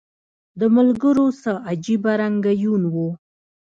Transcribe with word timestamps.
د 0.59 0.61
ملګرو 0.75 1.27
څه 1.41 1.51
عجیبه 1.69 2.11
رنګه 2.21 2.53
یون 2.63 2.83
و 2.93 2.95